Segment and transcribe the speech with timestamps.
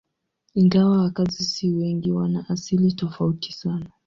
[0.55, 3.89] Ingawa wakazi si wengi, wana asili tofauti sana.